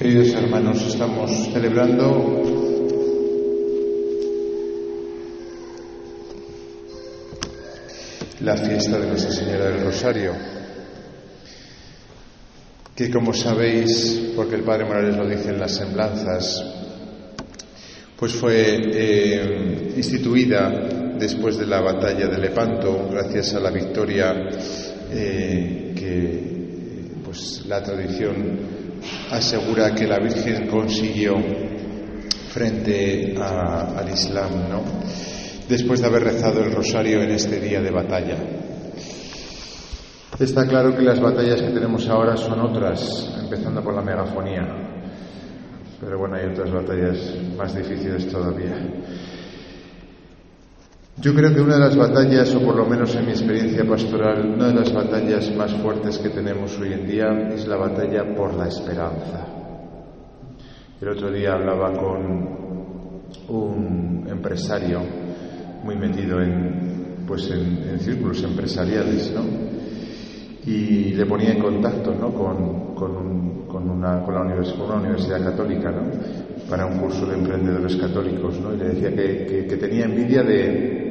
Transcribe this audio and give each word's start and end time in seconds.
Queridos 0.00 0.32
hermanos, 0.32 0.80
estamos 0.86 1.30
celebrando 1.52 2.42
la 8.40 8.56
fiesta 8.56 8.98
de 8.98 9.08
Nuestra 9.08 9.30
Señora 9.30 9.66
del 9.66 9.84
Rosario, 9.84 10.32
que 12.96 13.10
como 13.10 13.34
sabéis, 13.34 14.32
porque 14.34 14.54
el 14.54 14.62
Padre 14.62 14.86
Morales 14.86 15.18
lo 15.18 15.28
dice 15.28 15.50
en 15.50 15.60
las 15.60 15.72
semblanzas, 15.72 16.64
pues 18.16 18.32
fue 18.32 18.78
eh, 18.80 19.92
instituida 19.98 21.14
después 21.18 21.58
de 21.58 21.66
la 21.66 21.82
batalla 21.82 22.26
de 22.26 22.38
Lepanto, 22.38 23.06
gracias 23.10 23.52
a 23.52 23.60
la 23.60 23.70
victoria 23.70 24.32
eh, 25.12 25.92
que 25.94 27.20
pues, 27.22 27.66
la 27.66 27.82
tradición 27.82 28.79
asegura 29.30 29.94
que 29.94 30.06
la 30.06 30.18
Virgen 30.18 30.66
consiguió 30.68 31.36
frente 32.52 33.34
al 33.36 34.08
Islam, 34.12 34.68
¿no? 34.68 34.82
después 35.70 36.00
de 36.00 36.06
haber 36.08 36.24
rezado 36.24 36.64
el 36.64 36.72
rosario 36.72 37.22
en 37.22 37.30
este 37.30 37.60
día 37.60 37.80
de 37.80 37.90
batalla. 37.92 38.36
Está 40.38 40.66
claro 40.66 40.96
que 40.96 41.02
las 41.02 41.20
batallas 41.20 41.62
que 41.62 41.70
tenemos 41.70 42.08
ahora 42.08 42.36
son 42.36 42.60
otras, 42.60 43.38
empezando 43.40 43.82
por 43.82 43.94
la 43.94 44.02
megafonía, 44.02 44.62
pero 46.00 46.18
bueno, 46.18 46.36
hay 46.36 46.46
otras 46.46 46.72
batallas 46.72 47.36
más 47.56 47.74
difíciles 47.74 48.26
todavía. 48.28 48.74
Yo 51.20 51.34
creo 51.34 51.52
que 51.52 51.60
una 51.60 51.74
de 51.74 51.80
las 51.80 51.96
batallas, 51.96 52.54
o 52.54 52.62
por 52.62 52.76
lo 52.76 52.86
menos 52.86 53.14
en 53.14 53.26
mi 53.26 53.32
experiencia 53.32 53.84
pastoral, 53.84 54.54
una 54.54 54.68
de 54.68 54.74
las 54.74 54.90
batallas 54.90 55.54
más 55.54 55.70
fuertes 55.74 56.16
que 56.16 56.30
tenemos 56.30 56.78
hoy 56.78 56.94
en 56.94 57.06
día 57.06 57.50
es 57.52 57.68
la 57.68 57.76
batalla 57.76 58.34
por 58.34 58.54
la 58.54 58.68
esperanza. 58.68 59.46
El 60.98 61.08
otro 61.08 61.30
día 61.30 61.52
hablaba 61.52 61.92
con 61.92 63.20
un 63.48 64.26
empresario 64.30 65.02
muy 65.84 65.94
metido 65.96 66.40
en, 66.40 67.24
pues 67.26 67.50
en, 67.50 68.00
círculos 68.00 68.42
empresariales, 68.42 69.30
¿no? 69.34 69.42
Y 70.64 71.12
le 71.12 71.26
ponía 71.26 71.52
en 71.52 71.60
contacto, 71.60 72.14
¿no? 72.14 72.32
Con, 72.32 72.94
con, 72.94 73.90
una, 73.90 74.22
con, 74.22 74.34
la 74.34 74.40
universidad, 74.40 74.86
una 74.86 75.00
universidad 75.00 75.44
católica, 75.44 75.90
¿no? 75.90 76.04
Para 76.70 76.86
un 76.86 76.98
curso 76.98 77.26
de 77.26 77.34
emprendedores 77.34 77.96
católicos, 77.96 78.58
¿no? 78.58 78.72
Y 78.72 78.78
le 78.78 78.88
decía 78.88 79.14
que, 79.14 79.66
que 79.66 79.76
tenía 79.76 80.06
envidia 80.06 80.42
de, 80.42 81.09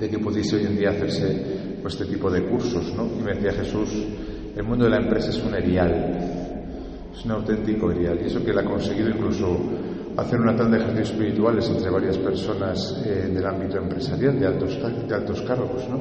de 0.00 0.08
que 0.08 0.18
pudiese 0.18 0.56
hoy 0.56 0.66
en 0.66 0.76
día 0.76 0.90
hacerse 0.90 1.78
pues, 1.82 1.94
este 1.94 2.06
tipo 2.06 2.30
de 2.30 2.42
cursos, 2.46 2.92
¿no? 2.96 3.06
Y 3.18 3.22
me 3.22 3.34
decía 3.34 3.52
Jesús, 3.52 3.88
el 4.56 4.62
mundo 4.64 4.84
de 4.84 4.90
la 4.90 4.96
empresa 4.96 5.28
es 5.28 5.42
un 5.44 5.54
erial, 5.54 7.10
es 7.12 7.24
un 7.24 7.30
auténtico 7.32 7.90
erial, 7.90 8.18
y 8.22 8.26
eso 8.26 8.42
que 8.42 8.50
él 8.50 8.58
ha 8.58 8.64
conseguido 8.64 9.10
incluso 9.10 9.58
hacer 10.16 10.40
una 10.40 10.56
tal 10.56 10.70
de 10.70 10.78
ejercicios 10.78 11.10
espirituales 11.10 11.68
entre 11.68 11.90
varias 11.90 12.18
personas 12.18 13.02
eh, 13.04 13.30
del 13.32 13.46
ámbito 13.46 13.76
empresarial, 13.78 14.40
de 14.40 14.46
altos, 14.46 14.78
de 15.06 15.14
altos 15.14 15.42
cargos, 15.42 15.88
¿no? 15.88 16.00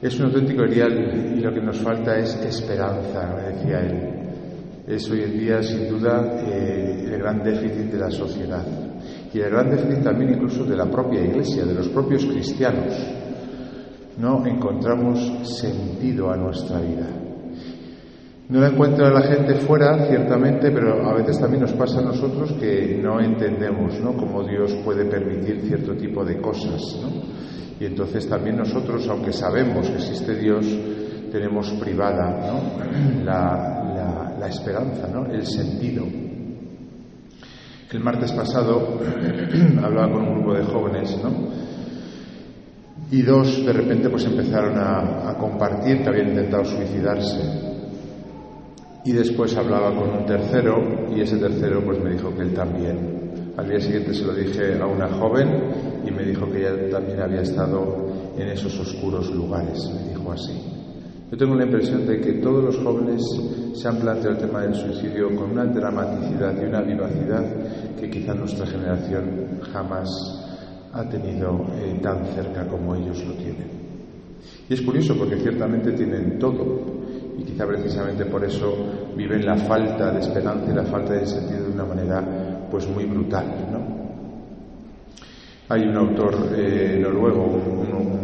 Es 0.00 0.18
un 0.18 0.26
auténtico 0.26 0.64
erial 0.64 1.36
y 1.36 1.40
lo 1.40 1.54
que 1.54 1.60
nos 1.60 1.78
falta 1.78 2.18
es 2.18 2.34
esperanza, 2.44 3.34
me 3.36 3.56
decía 3.56 3.80
él. 3.80 4.08
Es 4.86 5.08
hoy 5.08 5.22
en 5.22 5.38
día, 5.38 5.62
sin 5.62 5.88
duda, 5.88 6.42
eh, 6.44 7.04
el 7.04 7.18
gran 7.18 7.40
déficit 7.42 7.92
de 7.92 7.98
la 7.98 8.10
sociedad 8.10 8.91
y 9.34 9.40
el 9.40 9.50
gran 9.50 10.02
también 10.02 10.34
incluso 10.34 10.64
de 10.64 10.76
la 10.76 10.90
propia 10.90 11.24
Iglesia, 11.24 11.64
de 11.64 11.74
los 11.74 11.88
propios 11.88 12.24
cristianos. 12.26 12.94
No 14.18 14.44
encontramos 14.44 15.18
sentido 15.58 16.30
a 16.30 16.36
nuestra 16.36 16.78
vida. 16.80 17.06
No 18.50 18.60
la 18.60 18.68
encuentra 18.68 19.10
la 19.10 19.22
gente 19.22 19.54
fuera, 19.54 20.06
ciertamente, 20.06 20.70
pero 20.70 21.08
a 21.08 21.14
veces 21.14 21.40
también 21.40 21.62
nos 21.62 21.72
pasa 21.72 22.00
a 22.00 22.02
nosotros 22.02 22.52
que 22.60 23.00
no 23.02 23.18
entendemos 23.20 23.98
¿no? 24.00 24.12
cómo 24.14 24.44
Dios 24.44 24.74
puede 24.84 25.06
permitir 25.06 25.62
cierto 25.62 25.94
tipo 25.94 26.22
de 26.22 26.38
cosas. 26.38 26.98
¿no? 27.00 27.08
Y 27.80 27.86
entonces 27.86 28.28
también 28.28 28.58
nosotros, 28.58 29.08
aunque 29.08 29.32
sabemos 29.32 29.88
que 29.88 29.94
existe 29.94 30.36
Dios, 30.36 30.66
tenemos 31.30 31.70
privada 31.80 32.52
¿no? 32.52 33.24
la, 33.24 34.36
la 34.38 34.46
esperanza, 34.46 35.08
¿no? 35.08 35.24
el 35.32 35.46
sentido. 35.46 36.04
El 37.92 38.00
martes 38.00 38.32
pasado 38.32 39.00
hablaba 39.82 40.10
con 40.10 40.22
un 40.22 40.34
grupo 40.36 40.54
de 40.54 40.64
jóvenes, 40.64 41.20
¿no? 41.22 41.30
Y 43.10 43.20
dos 43.20 43.66
de 43.66 43.72
repente 43.74 44.08
pues 44.08 44.24
empezaron 44.24 44.78
a, 44.78 45.36
compartir 45.38 46.02
que 46.02 46.08
habían 46.08 46.30
intentado 46.30 46.64
suicidarse. 46.64 47.40
Y 49.04 49.12
después 49.12 49.54
hablaba 49.56 49.94
con 49.94 50.08
un 50.08 50.24
tercero 50.24 51.10
y 51.14 51.20
ese 51.20 51.36
tercero 51.36 51.84
pues 51.84 52.02
me 52.02 52.12
dijo 52.12 52.34
que 52.34 52.40
él 52.40 52.54
también. 52.54 53.52
Al 53.58 53.68
día 53.68 53.80
siguiente 53.80 54.14
se 54.14 54.24
lo 54.24 54.32
dije 54.32 54.80
a 54.80 54.86
una 54.86 55.08
joven 55.08 55.48
y 56.06 56.10
me 56.10 56.22
dijo 56.22 56.50
que 56.50 56.60
ella 56.60 56.90
también 56.90 57.20
había 57.20 57.42
estado 57.42 58.06
en 58.38 58.48
esos 58.48 58.78
oscuros 58.80 59.30
lugares, 59.30 59.78
me 59.94 60.08
dijo 60.14 60.32
así. 60.32 60.71
Yo 61.32 61.38
tengo 61.38 61.54
la 61.54 61.64
impresión 61.64 62.06
de 62.06 62.20
que 62.20 62.34
todos 62.34 62.62
los 62.62 62.76
jóvenes 62.84 63.22
se 63.72 63.88
han 63.88 63.96
planteado 63.96 64.32
el 64.32 64.36
tema 64.36 64.60
del 64.60 64.74
suicidio 64.74 65.34
con 65.34 65.52
una 65.52 65.64
dramaticidad 65.64 66.54
y 66.60 66.66
una 66.66 66.82
vivacidad 66.82 67.42
que 67.98 68.10
quizá 68.10 68.34
nuestra 68.34 68.66
generación 68.66 69.58
jamás 69.72 70.10
ha 70.92 71.08
tenido 71.08 71.68
eh, 71.78 71.98
tan 72.02 72.26
cerca 72.26 72.68
como 72.68 72.94
ellos 72.94 73.24
lo 73.24 73.32
tienen. 73.32 73.66
Y 74.68 74.74
es 74.74 74.82
curioso 74.82 75.16
porque 75.16 75.38
ciertamente 75.38 75.92
tienen 75.92 76.38
todo 76.38 76.80
y 77.38 77.44
quizá 77.44 77.66
precisamente 77.66 78.26
por 78.26 78.44
eso 78.44 78.70
viven 79.16 79.46
la 79.46 79.56
falta 79.56 80.12
de 80.12 80.20
esperanza 80.20 80.70
y 80.70 80.74
la 80.74 80.84
falta 80.84 81.14
de 81.14 81.24
sentido 81.24 81.64
de 81.64 81.72
una 81.72 81.86
manera 81.86 82.68
pues 82.70 82.86
muy 82.86 83.06
brutal. 83.06 83.46
¿no? 83.72 84.02
Hay 85.70 85.80
un 85.80 85.96
autor 85.96 86.50
eh, 86.54 86.98
noruego, 87.00 87.46
un, 87.46 88.21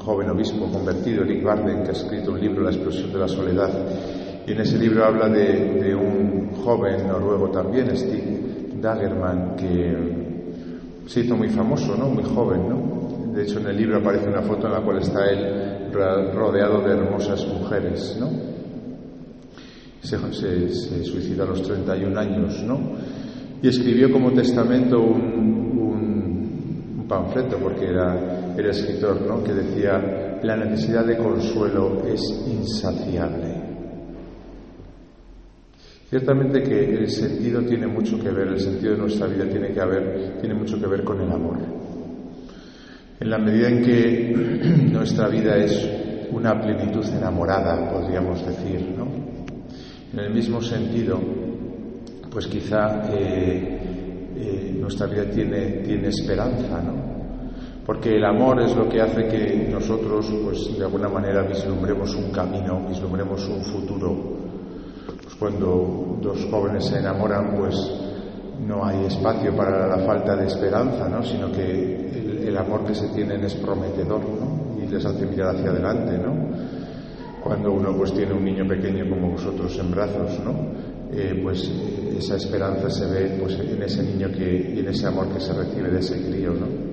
joven 0.00 0.30
obispo 0.30 0.66
convertido, 0.66 1.22
Eric 1.22 1.44
Barden, 1.44 1.82
que 1.82 1.90
ha 1.90 1.92
escrito 1.92 2.32
un 2.32 2.40
libro, 2.40 2.62
La 2.62 2.70
explosión 2.70 3.12
de 3.12 3.18
la 3.18 3.28
soledad. 3.28 3.70
Y 4.46 4.52
en 4.52 4.60
ese 4.60 4.78
libro 4.78 5.04
habla 5.04 5.28
de, 5.28 5.94
un 5.94 6.50
joven 6.64 7.06
noruego 7.06 7.50
también, 7.50 7.94
Stig 7.96 8.80
Dagerman, 8.80 9.54
que 9.56 11.06
se 11.06 11.20
hizo 11.20 11.36
muy 11.36 11.48
famoso, 11.50 11.94
¿no? 11.96 12.08
Muy 12.08 12.24
joven, 12.24 12.68
¿no? 12.68 13.32
De 13.34 13.42
hecho, 13.42 13.60
en 13.60 13.66
el 13.66 13.76
libro 13.76 13.98
aparece 13.98 14.28
una 14.28 14.42
foto 14.42 14.66
en 14.66 14.72
la 14.72 14.80
cual 14.80 14.98
está 14.98 15.26
él 15.30 15.92
rodeado 15.92 16.80
de 16.80 16.92
hermosas 16.92 17.46
mujeres, 17.46 18.16
¿no? 18.18 18.28
Se, 20.02 20.18
se, 20.70 21.04
suicida 21.04 21.44
a 21.44 21.46
los 21.46 21.62
31 21.62 22.18
años, 22.18 22.62
¿no? 22.64 22.80
Y 23.62 23.68
escribió 23.68 24.10
como 24.10 24.32
testamento 24.32 24.98
un, 24.98 25.84
un 26.98 27.06
panfleto, 27.06 27.58
porque 27.58 27.86
era 27.86 28.39
el 28.56 28.66
escritor, 28.66 29.20
¿no? 29.22 29.42
que 29.42 29.52
decía, 29.52 30.38
la 30.42 30.56
necesidad 30.56 31.04
de 31.04 31.16
consuelo 31.16 32.02
es 32.06 32.20
insaciable. 32.46 33.70
Ciertamente 36.08 36.62
que 36.62 36.94
el 36.94 37.08
sentido 37.08 37.62
tiene 37.62 37.86
mucho 37.86 38.18
que 38.18 38.30
ver, 38.30 38.48
el 38.48 38.58
sentido 38.58 38.92
de 38.92 38.98
nuestra 38.98 39.28
vida 39.28 39.48
tiene, 39.48 39.72
que 39.72 39.80
haber, 39.80 40.38
tiene 40.40 40.54
mucho 40.54 40.80
que 40.80 40.86
ver 40.86 41.04
con 41.04 41.20
el 41.20 41.30
amor. 41.30 41.58
En 43.20 43.30
la 43.30 43.38
medida 43.38 43.68
en 43.68 43.82
que 43.82 44.90
nuestra 44.92 45.28
vida 45.28 45.56
es 45.56 45.88
una 46.32 46.60
plenitud 46.60 47.04
enamorada, 47.16 47.92
podríamos 47.92 48.44
decir, 48.44 48.94
¿no? 48.96 49.06
En 50.12 50.18
el 50.18 50.34
mismo 50.34 50.60
sentido, 50.60 51.20
pues 52.28 52.48
quizá 52.48 53.08
eh, 53.12 53.78
eh, 54.36 54.76
nuestra 54.80 55.06
vida 55.06 55.30
tiene, 55.30 55.82
tiene 55.84 56.08
esperanza, 56.08 56.82
¿no? 56.82 57.09
Porque 57.90 58.14
el 58.14 58.24
amor 58.24 58.62
es 58.62 58.76
lo 58.76 58.88
que 58.88 59.00
hace 59.00 59.26
que 59.26 59.66
nosotros, 59.68 60.32
pues 60.44 60.78
de 60.78 60.84
alguna 60.84 61.08
manera, 61.08 61.42
vislumbremos 61.42 62.14
un 62.14 62.30
camino, 62.30 62.86
vislumbremos 62.88 63.48
un 63.48 63.64
futuro. 63.64 64.16
Pues 65.20 65.34
cuando 65.34 66.16
dos 66.22 66.46
jóvenes 66.52 66.84
se 66.84 67.00
enamoran, 67.00 67.56
pues 67.56 67.74
no 68.64 68.86
hay 68.86 69.06
espacio 69.06 69.56
para 69.56 69.88
la 69.88 70.06
falta 70.06 70.36
de 70.36 70.46
esperanza, 70.46 71.08
¿no? 71.08 71.20
sino 71.24 71.50
que 71.50 72.46
el, 72.46 72.56
amor 72.56 72.84
que 72.84 72.94
se 72.94 73.08
tienen 73.08 73.42
es 73.42 73.56
prometedor 73.56 74.20
¿no? 74.20 74.80
y 74.80 74.86
les 74.86 75.04
hace 75.04 75.26
mirar 75.26 75.56
hacia 75.56 75.70
adelante. 75.70 76.16
¿no? 76.16 76.32
Cuando 77.42 77.72
uno 77.72 77.92
pues 77.96 78.12
tiene 78.12 78.34
un 78.34 78.44
niño 78.44 78.68
pequeño 78.68 79.10
como 79.10 79.32
vosotros 79.32 79.76
en 79.80 79.90
brazos, 79.90 80.38
¿no? 80.44 80.54
Eh, 81.12 81.40
pues 81.42 81.68
esa 82.16 82.36
esperanza 82.36 82.88
se 82.88 83.04
ve 83.06 83.36
pues, 83.40 83.58
en 83.58 83.82
ese 83.82 84.04
niño 84.04 84.28
que, 84.28 84.74
y 84.76 84.78
en 84.78 84.86
ese 84.86 85.08
amor 85.08 85.26
que 85.34 85.40
se 85.40 85.52
recibe 85.52 85.90
de 85.90 85.98
ese 85.98 86.24
crío. 86.24 86.52
¿no? 86.52 86.89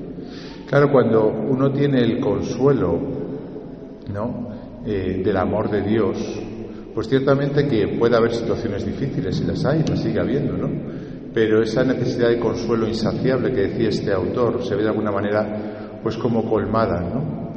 Claro, 0.67 0.91
cuando 0.91 1.27
uno 1.27 1.71
tiene 1.71 2.01
el 2.01 2.19
consuelo 2.19 2.99
¿no? 4.13 4.49
Eh, 4.85 5.21
del 5.23 5.37
amor 5.37 5.69
de 5.69 5.81
Dios, 5.81 6.17
pues 6.93 7.07
ciertamente 7.07 7.67
que 7.67 7.97
puede 7.97 8.15
haber 8.15 8.33
situaciones 8.33 8.85
difíciles, 8.85 9.39
y 9.41 9.45
las 9.45 9.65
hay, 9.65 9.83
las 9.87 10.01
sigue 10.01 10.19
habiendo, 10.19 10.57
¿no? 10.57 10.69
Pero 11.33 11.61
esa 11.61 11.83
necesidad 11.83 12.29
de 12.29 12.39
consuelo 12.39 12.87
insaciable 12.87 13.51
que 13.51 13.67
decía 13.67 13.89
este 13.89 14.11
autor 14.11 14.63
se 14.63 14.75
ve 14.75 14.83
de 14.83 14.89
alguna 14.89 15.11
manera 15.11 15.99
pues 16.01 16.17
como 16.17 16.49
colmada, 16.49 17.01
¿no? 17.01 17.53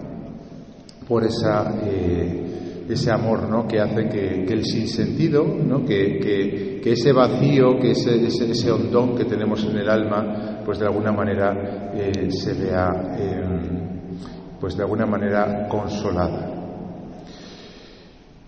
Por 1.08 1.24
esa, 1.24 1.80
eh, 1.84 2.50
ese 2.92 3.10
amor 3.10 3.48
¿no? 3.48 3.66
que 3.66 3.80
hace 3.80 4.08
que, 4.08 4.44
el 4.44 4.64
sinsentido, 4.64 5.44
¿no? 5.44 5.84
que, 5.84 6.80
ese 6.84 7.12
vacío, 7.12 7.78
que 7.78 7.92
ese, 7.92 8.26
ese, 8.26 8.70
hondón 8.70 9.16
que 9.16 9.24
tenemos 9.24 9.64
en 9.64 9.76
el 9.78 9.88
alma, 9.88 10.49
pues 10.64 10.78
de 10.78 10.86
alguna 10.86 11.12
manera 11.12 11.92
eh, 11.94 12.30
se 12.30 12.54
vea, 12.54 12.90
em, 13.18 14.58
pues 14.60 14.76
de 14.76 14.82
alguna 14.82 15.06
manera 15.06 15.66
consolada. 15.68 16.50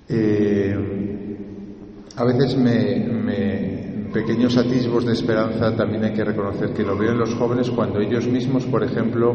Eh, 0.08 0.74
a 2.16 2.24
veces 2.24 2.56
me, 2.56 4.10
pequeños 4.12 4.56
atisbos 4.58 5.06
de 5.06 5.12
esperanza 5.12 5.74
también 5.74 6.04
hay 6.04 6.12
que 6.12 6.24
reconocer 6.24 6.74
que 6.74 6.82
lo 6.82 6.96
veo 6.96 7.12
en 7.12 7.18
los 7.18 7.34
jóvenes 7.34 7.70
cuando 7.70 7.98
ellos 7.98 8.28
mismos, 8.28 8.66
por 8.66 8.84
ejemplo, 8.84 9.32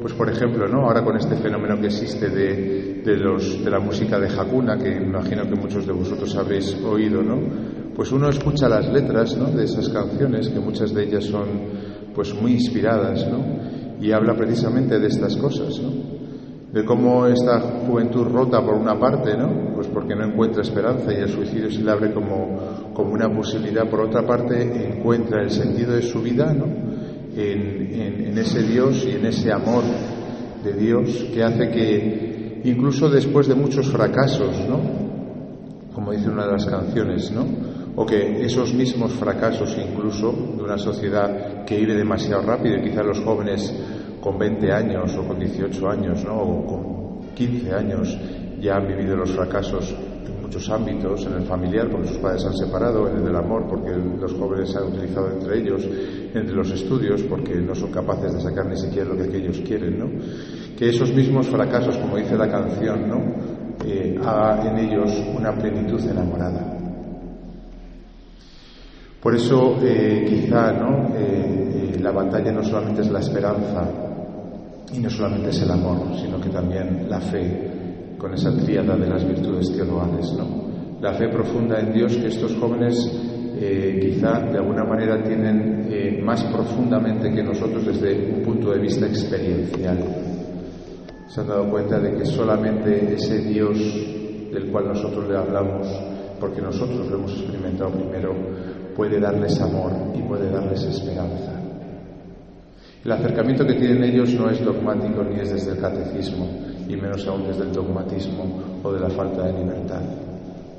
pues 0.00 0.14
por 0.14 0.30
ejemplo, 0.30 0.68
¿no? 0.68 0.86
Ahora 0.86 1.02
con 1.02 1.16
este 1.16 1.36
fenómeno 1.36 1.78
que 1.80 1.86
existe 1.86 2.30
de, 2.30 3.02
de, 3.04 3.16
los, 3.16 3.64
de 3.64 3.70
la 3.70 3.80
música 3.80 4.18
de 4.18 4.28
Hakuna, 4.28 4.78
que 4.78 4.90
imagino 4.96 5.42
que 5.42 5.56
muchos 5.56 5.86
de 5.86 5.92
vosotros 5.92 6.34
habréis 6.36 6.74
oído, 6.84 7.22
¿no? 7.22 7.40
Pues 7.94 8.12
uno 8.12 8.28
escucha 8.28 8.68
las 8.68 8.88
letras, 8.88 9.36
¿no? 9.36 9.46
De 9.46 9.64
esas 9.64 9.88
canciones, 9.88 10.48
que 10.48 10.60
muchas 10.60 10.94
de 10.94 11.04
ellas 11.04 11.24
son, 11.24 11.48
pues 12.14 12.34
muy 12.34 12.52
inspiradas, 12.52 13.28
¿no? 13.30 13.44
Y 14.00 14.12
habla 14.12 14.34
precisamente 14.34 14.98
de 14.98 15.06
estas 15.06 15.36
cosas, 15.36 15.78
¿no? 15.80 15.90
De 16.72 16.84
cómo 16.84 17.26
esta 17.26 17.60
juventud 17.60 18.24
rota 18.24 18.64
por 18.64 18.74
una 18.74 18.98
parte, 18.98 19.36
¿no? 19.36 19.74
Pues 19.74 19.88
porque 19.88 20.14
no 20.14 20.24
encuentra 20.24 20.62
esperanza 20.62 21.12
y 21.12 21.16
el 21.16 21.28
suicidio 21.28 21.70
se 21.70 21.82
le 21.82 21.90
abre 21.90 22.12
como, 22.12 22.92
como 22.94 23.12
una 23.12 23.28
posibilidad. 23.28 23.88
Por 23.88 24.00
otra 24.00 24.26
parte, 24.26 24.96
encuentra 24.96 25.42
el 25.42 25.50
sentido 25.50 25.92
de 25.92 26.02
su 26.02 26.22
vida, 26.22 26.52
¿no? 26.52 26.66
en, 27.36 28.38
ese 28.38 28.62
Dios 28.62 29.04
y 29.06 29.12
en 29.12 29.26
ese 29.26 29.52
amor 29.52 29.84
de 30.64 30.72
Dios 30.72 31.26
que 31.32 31.42
hace 31.42 31.70
que 31.70 32.62
incluso 32.64 33.08
después 33.08 33.46
de 33.48 33.54
muchos 33.54 33.88
fracasos, 33.90 34.68
¿no? 34.68 34.80
Como 35.94 36.12
dice 36.12 36.28
una 36.28 36.46
de 36.46 36.52
las 36.52 36.66
canciones, 36.66 37.30
¿no? 37.32 37.44
O 38.00 38.06
que 38.06 38.46
esos 38.46 38.72
mismos 38.72 39.12
fracasos 39.12 39.76
incluso 39.76 40.32
de 40.56 40.62
una 40.62 40.78
sociedad 40.78 41.66
que 41.66 41.76
vive 41.76 41.94
demasiado 41.94 42.40
rápido 42.40 42.78
y 42.78 42.88
quizás 42.88 43.04
los 43.04 43.20
jóvenes 43.20 43.74
con 44.22 44.38
20 44.38 44.72
años 44.72 45.14
o 45.18 45.28
con 45.28 45.38
18 45.38 45.86
años, 45.86 46.24
¿no? 46.24 46.40
O 46.40 46.66
con 46.66 47.34
15 47.34 47.74
años 47.74 48.16
ya 48.58 48.76
han 48.76 48.88
vivido 48.88 49.16
los 49.16 49.32
fracasos 49.32 49.94
muchos 50.40 50.68
ámbitos, 50.70 51.26
en 51.26 51.34
el 51.34 51.42
familiar, 51.42 51.88
porque 51.88 52.08
sus 52.08 52.18
padres 52.18 52.44
han 52.44 52.56
separado, 52.56 53.08
en 53.08 53.18
el 53.18 53.24
del 53.24 53.36
amor, 53.36 53.68
porque 53.68 53.92
los 53.92 54.32
jóvenes 54.32 54.70
se 54.70 54.78
han 54.78 54.88
utilizado 54.88 55.30
entre 55.30 55.58
ellos, 55.58 55.86
entre 56.34 56.56
los 56.56 56.70
estudios, 56.72 57.22
porque 57.22 57.54
no 57.54 57.72
son 57.72 57.92
capaces 57.92 58.34
de 58.34 58.40
sacar 58.40 58.66
ni 58.66 58.76
siquiera 58.76 59.10
lo 59.10 59.16
que 59.16 59.36
ellos 59.36 59.60
quieren, 59.64 59.98
¿no? 59.98 60.08
Que 60.76 60.88
esos 60.88 61.14
mismos 61.14 61.46
fracasos, 61.46 61.96
como 61.98 62.16
dice 62.16 62.36
la 62.36 62.50
canción, 62.50 63.08
¿no? 63.08 63.20
Eh, 63.84 64.18
haga 64.24 64.68
en 64.70 64.78
ellos 64.78 65.22
una 65.36 65.52
plenitud 65.52 66.00
enamorada. 66.10 66.79
Por 69.22 69.34
eso, 69.34 69.76
eh, 69.82 70.24
quizá, 70.28 70.72
¿no? 70.72 71.14
Eh, 71.16 71.98
la 72.00 72.10
batalla 72.10 72.52
no 72.52 72.62
solamente 72.62 73.02
es 73.02 73.10
la 73.10 73.20
esperanza 73.20 73.88
y 74.92 74.98
no 74.98 75.10
solamente 75.10 75.50
es 75.50 75.62
el 75.62 75.70
amor, 75.70 75.98
sino 76.16 76.40
que 76.40 76.48
también 76.48 77.06
la 77.08 77.20
fe, 77.20 78.16
con 78.18 78.34
esa 78.34 78.56
tríada 78.56 78.96
de 78.96 79.08
las 79.08 79.26
virtudes 79.26 79.72
teologales. 79.72 80.32
¿no? 80.36 80.46
La 81.00 81.12
fe 81.14 81.28
profunda 81.28 81.78
en 81.80 81.92
Dios 81.92 82.16
que 82.16 82.26
estos 82.28 82.56
jóvenes 82.56 82.96
eh, 83.58 83.98
quizá 84.00 84.40
de 84.40 84.58
alguna 84.58 84.84
manera 84.84 85.22
tienen 85.22 85.86
eh, 85.90 86.20
más 86.22 86.42
profundamente 86.44 87.30
que 87.30 87.42
nosotros 87.42 87.86
desde 87.86 88.34
un 88.34 88.42
punto 88.42 88.72
de 88.72 88.80
vista 88.80 89.06
experiencial. 89.06 89.98
Se 91.28 91.40
han 91.40 91.48
dado 91.48 91.70
cuenta 91.70 92.00
de 92.00 92.14
que 92.16 92.24
solamente 92.24 93.14
ese 93.14 93.38
Dios 93.42 93.78
del 94.52 94.70
cual 94.72 94.88
nosotros 94.88 95.28
le 95.28 95.36
hablamos, 95.36 95.86
porque 96.40 96.60
nosotros 96.60 97.08
lo 97.08 97.18
hemos 97.18 97.32
experimentado 97.32 97.90
primero, 97.90 98.34
puede 98.96 99.20
darles 99.20 99.60
amor 99.60 99.92
y 100.14 100.22
puede 100.22 100.50
darles 100.50 100.82
esperanza. 100.84 101.60
El 103.04 103.12
acercamiento 103.12 103.66
que 103.66 103.74
tienen 103.74 104.04
ellos 104.04 104.34
no 104.34 104.50
es 104.50 104.62
dogmático 104.62 105.24
ni 105.24 105.40
es 105.40 105.50
desde 105.52 105.72
el 105.72 105.78
catecismo, 105.78 106.46
y 106.86 106.96
menos 106.96 107.26
aún 107.26 107.46
desde 107.46 107.62
el 107.62 107.72
dogmatismo 107.72 108.80
o 108.82 108.92
de 108.92 109.00
la 109.00 109.08
falta 109.08 109.46
de 109.46 109.52
libertad. 109.52 110.02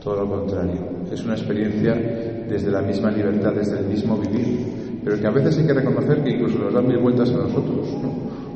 Todo 0.03 0.23
lo 0.23 0.29
contrario, 0.29 0.81
es 1.11 1.23
una 1.23 1.33
experiencia 1.33 1.95
desde 2.47 2.69
la 2.69 2.81
misma 2.81 3.09
libertad, 3.11 3.53
desde 3.53 3.79
el 3.79 3.85
mismo 3.85 4.17
vivir, 4.17 4.99
pero 5.03 5.19
que 5.19 5.27
a 5.27 5.31
veces 5.31 5.57
hay 5.57 5.65
que 5.65 5.73
reconocer 5.73 6.23
que 6.23 6.29
incluso 6.31 6.59
nos 6.59 6.73
dan 6.73 6.87
mil 6.87 6.99
vueltas 6.99 7.29
a 7.31 7.37
nosotros, 7.37 7.87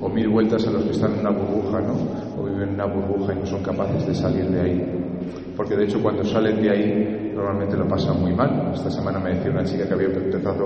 o 0.01 0.09
mil 0.09 0.29
vueltas 0.29 0.67
a 0.67 0.71
los 0.71 0.83
que 0.83 0.91
están 0.91 1.13
en 1.13 1.19
una 1.21 1.31
burbuja, 1.31 1.81
¿no? 1.81 1.95
o 2.39 2.45
viven 2.45 2.69
en 2.69 2.75
una 2.75 2.85
burbuja 2.85 3.33
y 3.33 3.39
no 3.39 3.45
son 3.45 3.63
capaces 3.63 4.05
de 4.05 4.13
salir 4.13 4.45
de 4.49 4.61
ahí. 4.61 5.04
Porque 5.56 5.75
de 5.75 5.86
hecho 5.86 6.01
cuando 6.01 6.24
salen 6.24 6.62
de 6.62 6.69
ahí 6.69 7.31
normalmente 7.36 7.77
lo 7.77 7.88
pasan 7.88 8.19
muy 8.19 8.33
mal. 8.33 8.72
Esta 8.74 8.89
semana 8.89 9.19
me 9.19 9.36
decía 9.36 9.51
una 9.51 9.63
chica 9.63 9.88
que 9.88 9.94
había 9.94 10.07
empezado 10.07 10.66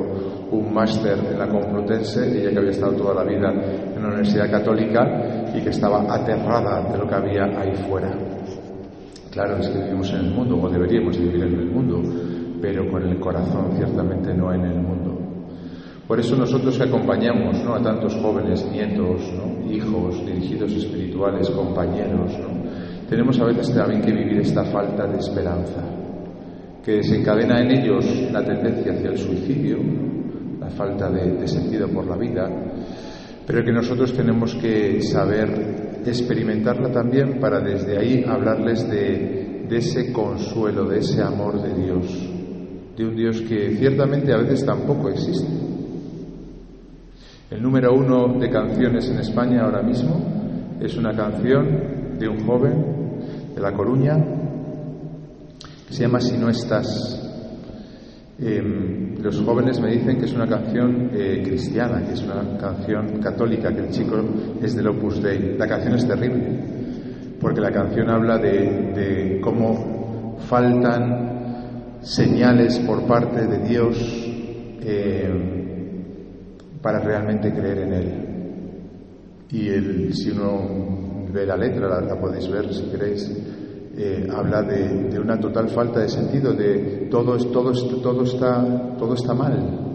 un 0.52 0.74
máster 0.74 1.18
en 1.32 1.38
la 1.38 1.48
Complutense, 1.48 2.40
ella 2.40 2.52
que 2.52 2.58
había 2.60 2.72
estado 2.72 2.94
toda 2.94 3.16
la 3.16 3.24
vida 3.24 3.52
en 3.52 4.02
la 4.02 4.08
Universidad 4.08 4.50
Católica 4.50 5.52
y 5.56 5.62
que 5.62 5.70
estaba 5.70 6.02
aterrada 6.14 6.92
de 6.92 6.98
lo 6.98 7.08
que 7.08 7.16
había 7.16 7.46
ahí 7.60 7.74
fuera. 7.90 8.12
Claro, 9.32 9.58
es 9.58 9.70
que 9.70 9.80
vivimos 9.80 10.12
en 10.12 10.26
el 10.26 10.32
mundo, 10.32 10.60
o 10.62 10.70
deberíamos 10.70 11.18
vivir 11.18 11.44
en 11.44 11.54
el 11.54 11.66
mundo, 11.68 12.02
pero 12.62 12.90
con 12.90 13.04
el 13.04 13.20
corazón 13.20 13.72
ciertamente 13.76 14.34
no 14.34 14.54
en 14.54 14.66
el 14.66 14.80
mundo. 14.80 15.18
Por 16.08 16.20
eso 16.20 16.36
nosotros 16.36 16.76
que 16.76 16.86
acompañamos 16.86 17.64
¿no? 17.64 17.76
a 17.76 17.82
tantos 17.84 18.16
jóvenes, 18.16 18.68
nietos, 18.72 19.22
hijos, 19.70 20.26
dirigidos 20.26 20.72
espirituales, 20.72 21.48
compañeros, 21.52 22.32
tenemos 23.10 23.40
a 23.40 23.46
veces 23.46 23.74
también 23.74 24.02
que 24.02 24.14
vivir 24.14 24.40
esta 24.40 24.64
falta 24.66 25.08
de 25.08 25.18
esperanza, 25.18 25.82
que 26.84 26.98
desencadena 26.98 27.60
en 27.60 27.72
ellos 27.72 28.06
la 28.32 28.44
tendencia 28.46 28.94
hacia 28.94 29.10
el 29.10 29.18
suicidio, 29.18 29.78
la 30.60 30.70
falta 30.70 31.10
de 31.10 31.48
sentido 31.48 31.88
por 31.90 32.06
la 32.06 32.16
vida, 32.16 32.48
pero 33.48 33.64
que 33.64 33.72
nosotros 33.72 34.14
tenemos 34.14 34.54
que 34.54 35.02
saber 35.02 36.04
experimentarla 36.06 36.92
también 36.92 37.40
para 37.40 37.60
desde 37.60 37.98
ahí 37.98 38.24
hablarles 38.24 38.88
de, 38.88 39.66
ese 39.72 40.12
consuelo, 40.12 40.86
de 40.86 41.00
ese 41.00 41.22
amor 41.22 41.62
de 41.62 41.74
Dios, 41.84 42.30
de 42.96 43.06
un 43.06 43.16
Dios 43.16 43.42
que 43.42 43.76
ciertamente 43.76 44.34
a 44.34 44.38
veces 44.38 44.66
tampoco 44.66 45.10
existe. 45.10 45.48
El 47.50 47.62
número 47.62 47.94
uno 47.94 48.40
de 48.40 48.50
canciones 48.50 49.10
en 49.10 49.20
España 49.20 49.64
ahora 49.64 49.82
mismo 49.82 50.78
es 50.80 50.96
una 50.96 51.16
canción 51.16 52.18
de 52.20 52.28
un 52.28 52.46
joven 52.46 52.99
de 53.60 53.64
La 53.64 53.74
Coruña 53.74 54.16
que 55.88 55.94
se 55.94 56.04
llama 56.04 56.22
Si 56.22 56.38
no 56.38 56.50
estás. 56.50 57.18
Em, 58.40 59.18
los 59.22 59.42
jóvenes 59.42 59.82
me 59.82 59.92
dicen 59.92 60.18
que 60.18 60.26
es 60.26 60.34
una 60.34 60.48
canción 60.48 61.10
eh, 61.14 61.42
cristiana, 61.44 62.02
que 62.06 62.14
es 62.14 62.24
una 62.24 62.58
canción 62.58 63.20
católica, 63.20 63.74
que 63.74 63.82
el 63.82 63.90
chico 63.90 64.16
es 64.62 64.76
del 64.76 64.88
Opus 64.88 65.22
Dei. 65.22 65.58
La 65.58 65.68
canción 65.68 65.96
es 65.96 66.08
terrible, 66.08 66.58
porque 67.42 67.60
la 67.60 67.72
canción 67.72 68.10
habla 68.10 68.38
de, 68.38 69.42
cómo 69.44 70.38
faltan 70.48 71.98
señales 72.02 72.80
por 72.80 73.06
parte 73.06 73.46
de 73.46 73.68
Dios 73.68 73.98
em, 74.82 76.02
para 76.82 77.00
realmente 77.00 77.52
creer 77.52 77.80
en 77.80 77.94
Él. 77.94 78.26
Y 79.52 79.68
el, 79.68 80.14
si 80.14 80.30
uno 80.30 81.09
ve 81.32 81.46
la 81.46 81.56
letra, 81.56 82.02
la 82.02 82.20
podéis 82.20 82.50
ver 82.50 82.74
si 82.74 82.84
queréis, 82.84 83.30
eh, 83.98 84.28
habla 84.34 84.64
de, 84.64 85.20
una 85.20 85.40
total 85.40 85.70
falta 85.70 86.00
de 86.00 86.10
sentido, 86.10 86.54
de 86.54 87.08
todo, 87.12 87.38
todo, 87.52 87.72
todo, 88.02 88.24
está, 88.24 88.96
todo 88.98 89.14
está 89.14 89.34
mal. 89.34 89.88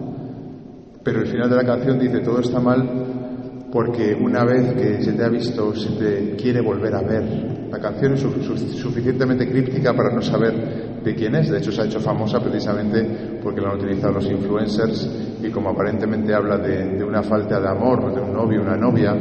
Pero 1.03 1.21
el 1.21 1.27
final 1.27 1.49
de 1.49 1.55
la 1.55 1.65
canción 1.65 1.99
dice 1.99 2.19
todo 2.19 2.39
está 2.39 2.59
mal 2.59 3.67
porque 3.71 4.13
una 4.13 4.45
vez 4.45 4.73
que 4.73 5.03
se 5.03 5.13
te 5.13 5.23
ha 5.23 5.29
visto, 5.29 5.75
se 5.75 5.89
te 5.97 6.35
quiere 6.35 6.61
volver 6.61 6.95
a 6.95 7.01
ver. 7.01 7.67
La 7.69 7.79
canción 7.79 8.13
es 8.13 8.21
suficientemente 8.21 9.49
críptica 9.49 9.93
para 9.93 10.13
no 10.13 10.21
saber 10.21 11.01
de 11.03 11.15
quién 11.15 11.35
es. 11.35 11.49
De 11.49 11.57
hecho, 11.57 11.71
se 11.71 11.81
ha 11.81 11.85
hecho 11.85 11.99
famosa 11.99 12.39
precisamente 12.39 13.39
porque 13.43 13.59
la 13.59 13.71
han 13.71 13.77
utilizado 13.77 14.13
los 14.13 14.31
influencers 14.31 15.39
y 15.43 15.49
como 15.49 15.71
aparentemente 15.71 16.33
habla 16.33 16.57
de, 16.57 16.97
de 16.97 17.03
una 17.03 17.21
falta 17.21 17.59
de 17.59 17.67
amor, 17.67 18.13
de 18.15 18.21
un 18.21 18.33
novio, 18.33 18.61
una 18.61 18.77
novia, 18.77 19.13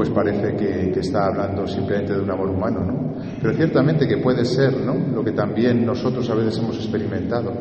pues 0.00 0.08
parece 0.08 0.56
que, 0.56 0.98
está 0.98 1.26
hablando 1.26 1.66
simplemente 1.66 2.14
de 2.14 2.22
un 2.22 2.30
amor 2.30 2.48
humano, 2.48 2.80
¿no? 2.80 3.12
Pero 3.38 3.52
ciertamente 3.52 4.08
que 4.08 4.16
puede 4.16 4.46
ser, 4.46 4.80
¿no? 4.80 4.94
Lo 5.14 5.22
que 5.22 5.32
también 5.32 5.84
nosotros 5.84 6.30
a 6.30 6.34
veces 6.36 6.56
hemos 6.56 6.76
experimentado. 6.76 7.52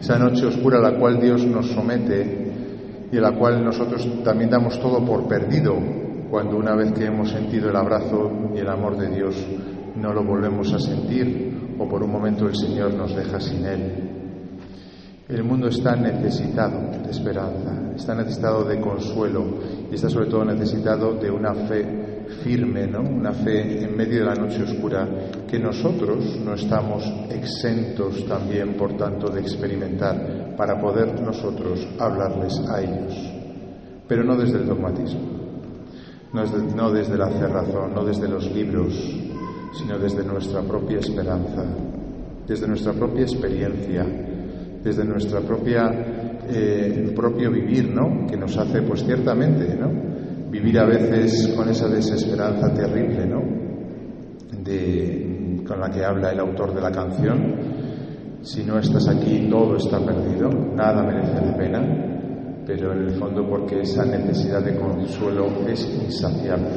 Esa 0.00 0.20
noche 0.20 0.46
oscura 0.46 0.78
a 0.78 0.80
la 0.80 0.96
cual 0.96 1.20
Dios 1.20 1.44
nos 1.44 1.66
somete 1.72 3.08
y 3.10 3.18
a 3.18 3.20
la 3.20 3.36
cual 3.36 3.64
nosotros 3.64 4.08
también 4.22 4.50
damos 4.50 4.78
todo 4.78 5.04
por 5.04 5.26
perdido 5.26 5.74
cuando 6.30 6.56
una 6.56 6.76
vez 6.76 6.92
que 6.92 7.06
hemos 7.06 7.30
sentido 7.30 7.70
el 7.70 7.76
abrazo 7.76 8.30
y 8.54 8.58
el 8.58 8.68
amor 8.68 8.96
de 8.96 9.08
Dios 9.16 9.44
no 9.96 10.12
lo 10.12 10.22
volvemos 10.22 10.72
a 10.72 10.78
sentir 10.78 11.74
o 11.76 11.88
por 11.88 12.04
un 12.04 12.12
momento 12.12 12.46
el 12.46 12.54
Señor 12.54 12.94
nos 12.94 13.16
deja 13.16 13.40
sin 13.40 13.66
Él. 13.66 14.07
El 15.28 15.44
mundo 15.44 15.68
está 15.68 15.94
necesitado 15.94 16.90
de 17.04 17.10
esperanza, 17.10 17.92
está 17.94 18.14
necesitado 18.14 18.64
de 18.64 18.80
consuelo 18.80 19.44
y 19.90 19.94
está 19.94 20.08
sobre 20.08 20.24
todo 20.24 20.42
necesitado 20.42 21.12
de 21.16 21.30
una 21.30 21.52
fe 21.52 22.24
firme, 22.42 22.86
¿no? 22.86 23.00
Una 23.00 23.32
fe 23.32 23.84
en 23.84 23.94
medio 23.94 24.20
de 24.20 24.24
la 24.24 24.34
noche 24.34 24.62
oscura 24.62 25.06
que 25.46 25.58
nosotros 25.58 26.40
no 26.42 26.54
estamos 26.54 27.04
exentos 27.28 28.24
también, 28.26 28.74
por 28.78 28.96
tanto, 28.96 29.28
de 29.28 29.42
experimentar 29.42 30.56
para 30.56 30.80
poder 30.80 31.20
nosotros 31.20 31.86
hablarles 31.98 32.58
a 32.66 32.80
ellos, 32.80 33.14
pero 34.08 34.24
no 34.24 34.34
desde 34.34 34.60
el 34.60 34.66
dogmatismo, 34.66 35.20
no 36.32 36.40
desde, 36.40 36.74
no 36.74 36.90
desde 36.90 37.18
la 37.18 37.28
cerrazón, 37.28 37.94
no 37.94 38.02
desde 38.02 38.28
los 38.28 38.50
libros, 38.50 38.94
sino 39.78 39.98
desde 39.98 40.24
nuestra 40.24 40.62
propia 40.62 41.00
esperanza, 41.00 41.66
desde 42.46 42.66
nuestra 42.66 42.94
propia 42.94 43.24
experiencia, 43.24 44.06
desde 44.82 45.04
nuestra 45.04 45.40
propia 45.40 46.18
eh, 46.50 47.12
propio 47.14 47.50
vivir, 47.50 47.90
¿no? 47.90 48.26
Que 48.26 48.36
nos 48.36 48.56
hace, 48.56 48.80
pues 48.82 49.04
ciertamente, 49.04 49.76
¿no? 49.76 49.90
Vivir 50.50 50.78
a 50.78 50.86
veces 50.86 51.52
con 51.54 51.68
esa 51.68 51.88
desesperanza 51.88 52.72
terrible, 52.72 53.26
¿no? 53.26 53.42
De, 54.64 55.62
con 55.66 55.78
la 55.78 55.90
que 55.90 56.04
habla 56.04 56.32
el 56.32 56.40
autor 56.40 56.74
de 56.74 56.80
la 56.80 56.90
canción. 56.90 57.54
Si 58.40 58.64
no 58.64 58.78
estás 58.78 59.08
aquí, 59.08 59.46
todo 59.50 59.76
está 59.76 59.98
perdido, 60.00 60.48
nada 60.74 61.02
merece 61.02 61.44
la 61.44 61.56
pena, 61.56 62.62
pero 62.64 62.92
en 62.92 63.00
el 63.00 63.10
fondo 63.10 63.46
porque 63.46 63.80
esa 63.80 64.06
necesidad 64.06 64.62
de 64.62 64.76
consuelo 64.76 65.48
es 65.68 65.84
insaciable. 66.02 66.70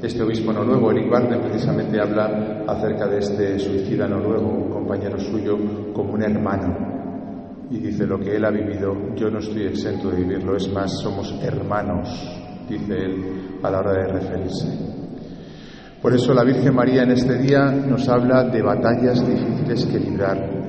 Este 0.00 0.22
obispo 0.22 0.52
noruego, 0.52 0.92
Eric 0.92 1.10
Barne, 1.10 1.38
precisamente 1.38 2.00
habla 2.00 2.64
acerca 2.66 3.08
de 3.08 3.18
este 3.18 3.58
suicida 3.58 4.06
noruego, 4.06 4.48
un 4.48 4.70
compañero 4.70 5.18
suyo, 5.18 5.58
como 5.92 6.14
un 6.14 6.22
hermano, 6.22 6.99
y 7.70 7.78
dice 7.78 8.06
lo 8.06 8.18
que 8.18 8.34
él 8.34 8.44
ha 8.44 8.50
vivido, 8.50 9.14
yo 9.14 9.30
no 9.30 9.38
estoy 9.38 9.66
exento 9.66 10.10
de 10.10 10.16
vivirlo, 10.16 10.56
es 10.56 10.70
más, 10.72 10.92
somos 11.00 11.32
hermanos, 11.42 12.08
dice 12.68 12.94
él 12.94 13.24
a 13.62 13.70
la 13.70 13.78
hora 13.78 13.92
de 13.92 14.12
referirse. 14.12 14.66
Por 16.02 16.14
eso 16.14 16.34
la 16.34 16.44
Virgen 16.44 16.74
María 16.74 17.02
en 17.02 17.12
este 17.12 17.38
día 17.38 17.70
nos 17.70 18.08
habla 18.08 18.44
de 18.44 18.62
batallas 18.62 19.24
difíciles 19.24 19.86
que 19.86 19.98
librar, 20.00 20.60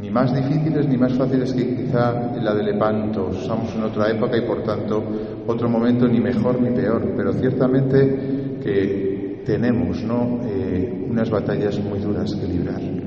ni 0.00 0.10
más 0.10 0.34
difíciles 0.34 0.86
ni 0.88 0.96
más 0.96 1.12
fáciles 1.12 1.52
que 1.52 1.76
quizá 1.76 2.32
la 2.40 2.54
de 2.54 2.62
Lepanto. 2.62 3.30
Estamos 3.30 3.74
en 3.74 3.82
otra 3.82 4.10
época 4.10 4.36
y 4.38 4.46
por 4.46 4.62
tanto 4.62 5.02
otro 5.46 5.68
momento 5.68 6.06
ni 6.06 6.20
mejor 6.20 6.60
ni 6.62 6.70
peor, 6.70 7.12
pero 7.16 7.32
ciertamente 7.32 8.58
que 8.62 9.42
tenemos 9.44 10.02
¿no? 10.04 10.40
Eh, 10.44 11.06
unas 11.10 11.28
batallas 11.30 11.78
muy 11.80 11.98
duras 11.98 12.32
que 12.34 12.46
librar. 12.46 12.97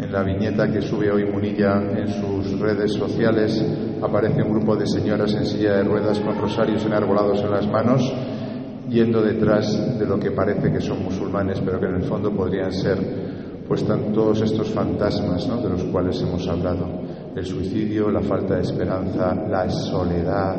En 0.00 0.10
la 0.10 0.22
viñeta 0.22 0.66
que 0.72 0.80
sube 0.80 1.12
hoy 1.12 1.26
Munilla 1.26 1.76
en 1.76 2.08
sus 2.08 2.58
redes 2.58 2.94
sociales 2.94 3.62
aparece 4.00 4.42
un 4.42 4.52
grupo 4.52 4.74
de 4.74 4.86
señoras 4.86 5.34
en 5.34 5.44
silla 5.44 5.76
de 5.76 5.84
ruedas 5.84 6.18
con 6.20 6.40
rosarios 6.40 6.86
enarbolados 6.86 7.42
en 7.42 7.50
las 7.50 7.68
manos, 7.68 8.10
yendo 8.88 9.20
detrás 9.20 9.98
de 9.98 10.06
lo 10.06 10.18
que 10.18 10.30
parece 10.30 10.72
que 10.72 10.80
son 10.80 11.02
musulmanes, 11.02 11.60
pero 11.60 11.78
que 11.78 11.84
en 11.84 11.96
el 11.96 12.04
fondo 12.04 12.34
podrían 12.34 12.72
ser 12.72 12.98
pues 13.68 13.84
todos 13.84 14.40
estos 14.40 14.70
fantasmas 14.70 15.46
de 15.62 15.68
los 15.68 15.84
cuales 15.84 16.20
hemos 16.22 16.48
hablado. 16.48 16.88
El 17.36 17.44
suicidio, 17.44 18.10
la 18.10 18.22
falta 18.22 18.54
de 18.54 18.62
esperanza, 18.62 19.34
la 19.34 19.68
soledad, 19.68 20.56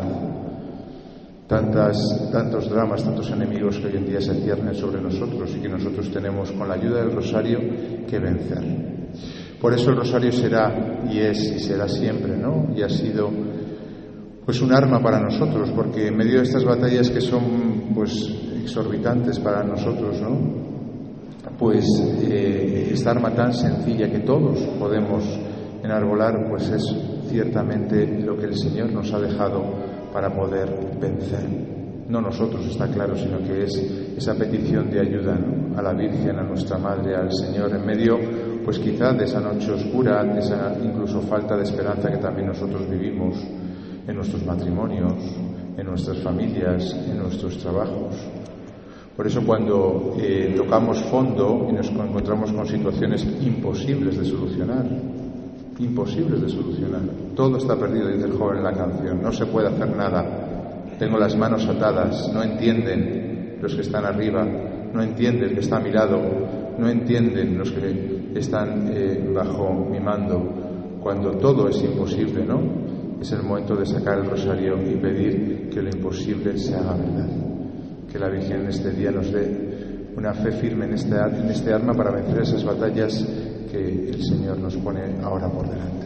tantas, 1.48 2.30
tantos 2.32 2.70
dramas, 2.70 3.04
tantos 3.04 3.32
enemigos 3.32 3.80
que 3.80 3.88
hoy 3.88 3.98
en 3.98 4.06
día 4.06 4.22
se 4.22 4.36
ciernen 4.36 4.76
sobre 4.76 5.02
nosotros 5.02 5.52
y 5.58 5.62
que 5.62 5.68
nosotros 5.68 6.12
tenemos 6.12 6.52
con 6.52 6.68
la 6.68 6.76
ayuda 6.76 7.00
del 7.00 7.12
rosario 7.12 7.60
que 8.08 8.20
vencer. 8.20 8.91
Por 9.62 9.76
eso 9.76 9.92
el 9.92 9.98
rosario 9.98 10.32
será 10.32 11.04
y 11.08 11.20
es 11.20 11.38
y 11.44 11.60
será 11.60 11.88
siempre, 11.88 12.36
¿no? 12.36 12.74
Y 12.76 12.82
ha 12.82 12.90
sido 12.90 13.30
pues 14.44 14.60
un 14.60 14.74
arma 14.74 15.00
para 15.04 15.20
nosotros, 15.20 15.72
porque 15.76 16.08
en 16.08 16.18
medio 16.18 16.38
de 16.38 16.44
estas 16.44 16.66
batallas 16.66 17.12
que 17.12 17.22
son 17.22 17.94
pues 17.94 18.28
exorbitantes 18.64 19.40
para 19.40 19.64
nosotros, 19.64 20.20
¿no? 20.20 20.62
Pues 21.60 21.86
eh, 22.24 22.90
esta 22.92 23.12
arma 23.12 23.36
tan 23.36 23.54
sencilla 23.54 24.10
que 24.10 24.20
todos 24.22 24.60
podemos 24.80 25.24
enarbolar, 25.84 26.50
pues 26.50 26.68
es 26.72 26.96
ciertamente 27.30 28.08
lo 28.24 28.36
que 28.38 28.46
el 28.46 28.58
Señor 28.58 28.92
nos 28.92 29.14
ha 29.14 29.20
dejado 29.20 29.64
para 30.12 30.34
poder 30.36 30.98
vencer. 31.00 31.48
No 32.10 32.20
nosotros, 32.20 32.66
está 32.66 32.88
claro, 32.88 33.16
sino 33.16 33.38
que 33.40 33.64
es 33.64 33.78
esa 34.18 34.34
petición 34.34 34.90
de 34.90 35.02
ayuda 35.02 35.38
a 35.78 35.82
la 35.84 35.94
Virgen, 35.94 36.38
a 36.40 36.44
nuestra 36.44 36.80
Madre, 36.80 37.16
al 37.16 37.32
Señor, 37.32 37.74
en 37.76 37.86
medio 37.86 38.18
pues 38.64 38.80
quizá 38.80 39.14
de 39.14 39.26
esa 39.26 39.40
noche 39.40 39.72
oscura, 39.72 40.24
de 40.24 40.40
esa 40.40 40.76
incluso 40.84 41.22
falta 41.22 41.56
de 41.58 41.64
esperanza 41.64 42.12
que 42.12 42.18
también 42.18 42.48
nosotros 42.48 42.90
vivimos 42.90 43.36
en 44.08 44.16
nuestros 44.16 44.46
matrimonios, 44.46 45.14
en 45.78 45.86
nuestras 45.86 46.20
familias, 46.20 46.96
en 47.10 47.20
nuestros 47.20 47.58
trabajos. 47.58 48.16
Por 49.16 49.28
eso 49.28 49.42
cuando 49.46 50.16
eh, 50.20 50.54
tocamos 50.56 51.00
fondo 51.04 51.68
y 51.70 51.74
nos 51.74 51.90
encontramos 51.90 52.52
con 52.52 52.66
situaciones 52.66 53.24
imposibles 53.42 54.18
de 54.18 54.26
solucionar, 54.26 54.86
imposibles 55.80 56.42
de 56.42 56.50
solucionar, 56.50 57.02
todo 57.36 57.58
está 57.58 57.76
perdido, 57.76 58.08
dice 58.08 58.26
el 58.26 58.34
joven 58.34 58.58
en 58.58 58.64
la 58.64 58.74
canción, 58.74 59.22
no 59.22 59.32
se 59.32 59.46
puede 59.46 59.68
hacer 59.68 59.96
nada, 59.96 60.88
tengo 60.98 61.18
las 61.18 61.36
manos 61.36 61.68
atadas, 61.68 62.32
no 62.34 62.42
entienden 62.42 63.58
los 63.62 63.76
que 63.76 63.82
están 63.82 64.06
arriba, 64.06 64.46
no 64.94 65.02
entiende 65.02 65.48
el 65.48 65.54
que 65.54 65.60
está 65.60 65.78
a 65.78 65.82
mi 65.82 65.92
lado, 65.92 66.20
no 66.78 66.90
entienden 66.90 67.58
los 67.58 67.72
que 67.72 68.21
están 68.36 68.90
eh, 68.94 69.30
bajo 69.34 69.74
mi 69.90 70.00
mando, 70.00 71.00
cuando 71.02 71.32
todo 71.32 71.68
es 71.70 71.82
imposible, 71.84 72.46
¿no? 72.46 72.60
Es 73.22 73.32
el 73.32 73.44
momento 73.44 73.76
de 73.76 73.86
sacar 73.86 74.20
el 74.20 74.30
rosario 74.30 74.76
y 74.82 74.96
pedir 74.96 75.70
que 75.70 75.82
lo 75.82 75.90
imposible 75.90 76.58
se 76.58 76.76
haga 76.76 76.96
verdad. 76.96 77.30
Que 78.12 78.20
la 78.20 78.30
Virgen 78.30 78.62
en 78.62 78.68
este 78.68 78.92
día 78.92 79.12
nos 79.12 79.32
dé 79.32 80.12
una 80.16 80.34
fe 80.34 80.52
firme 80.52 80.86
en 80.86 80.94
este, 80.94 81.16
en 81.16 81.50
este 81.50 81.74
arma 81.74 81.94
para 81.94 82.12
vencer 82.12 82.42
esas 82.42 82.64
batallas 82.64 83.26
que 83.72 84.10
el 84.10 84.24
Señor 84.24 84.60
nos 84.60 84.76
pone 84.78 85.22
ahora 85.24 85.50
por 85.50 85.70
delante. 85.70 86.01